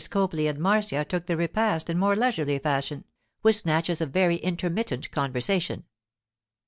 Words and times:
Copley 0.09 0.47
and 0.47 0.57
Marcia 0.57 1.05
took 1.05 1.27
the 1.27 1.37
repast 1.37 1.87
in 1.87 1.99
more 1.99 2.15
leisurely 2.15 2.57
fashion, 2.57 3.03
with 3.43 3.55
snatches 3.55 4.01
of 4.01 4.09
very 4.09 4.37
intermittent 4.37 5.11
conversation. 5.11 5.83